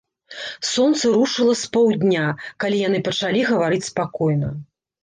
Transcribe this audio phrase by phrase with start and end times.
[0.69, 2.25] Сонца рушыла з паўдня,
[2.65, 4.55] калі яны пачалі гаварыць спакойна.